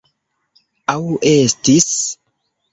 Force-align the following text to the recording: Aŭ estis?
Aŭ 0.95 1.05
estis? 1.35 1.93